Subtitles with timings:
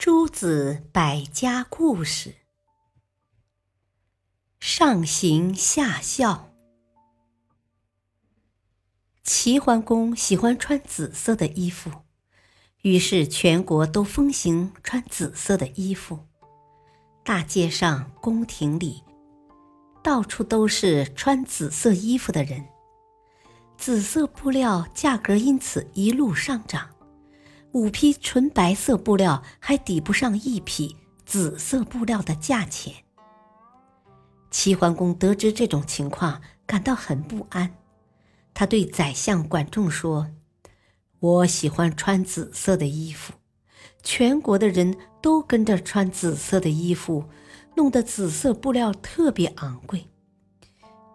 [0.00, 2.36] 诸子百家故事，
[4.58, 6.54] 上行下效。
[9.22, 11.90] 齐桓公喜欢穿紫色的衣服，
[12.80, 16.20] 于是全国都风行穿紫色的衣服。
[17.22, 19.04] 大街上、宫廷里，
[20.02, 22.66] 到处都是穿紫色衣服的人。
[23.76, 26.88] 紫色布料价格因此一路上涨。
[27.72, 32.92] 五匹纯白色布料还抵不上一匹紫色布料的价钱。
[34.50, 37.76] 齐桓公得知这种情况，感到很不安。
[38.52, 40.28] 他对宰相管仲说
[41.20, 43.32] ：“我喜欢穿紫色的衣服，
[44.02, 47.24] 全国的人都跟着穿紫色的衣服，
[47.76, 50.04] 弄得紫色布料特别昂贵。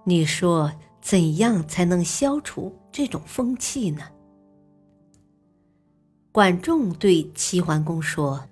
[0.06, 4.04] 你说怎样才能消除这种风气呢？”
[6.36, 8.50] 管仲对齐桓公说：“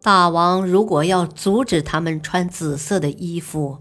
[0.00, 3.80] 大王如果要阻止他们穿紫色的衣服，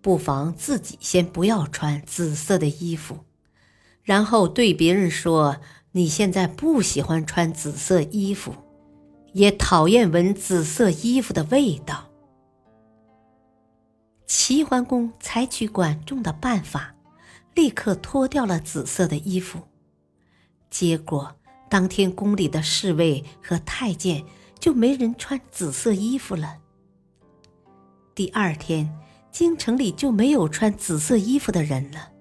[0.00, 3.18] 不妨自己先不要穿紫色的衣服，
[4.04, 5.56] 然后对别人说
[5.90, 8.54] 你现在不喜欢穿紫色衣服，
[9.32, 12.08] 也讨厌闻紫色衣服的味道。”
[14.28, 16.94] 齐桓公采取管仲的办法，
[17.52, 19.58] 立刻脱掉了紫色的衣服，
[20.70, 21.34] 结果。
[21.76, 24.24] 当天宫里的侍卫和太监
[24.58, 26.62] 就没人穿紫色衣服了。
[28.14, 28.98] 第二天，
[29.30, 32.12] 京城里就没有穿紫色衣服的人了。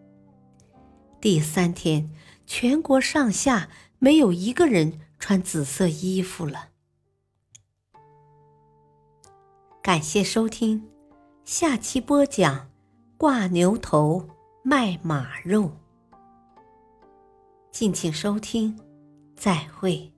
[1.22, 2.12] 第三天，
[2.46, 6.72] 全国上下没有一个人穿紫色衣服了。
[9.82, 10.86] 感谢收听，
[11.46, 12.70] 下期播讲
[13.16, 14.28] 挂牛头
[14.64, 15.72] 卖马肉。
[17.72, 18.78] 敬请收听。
[19.36, 20.15] 再会。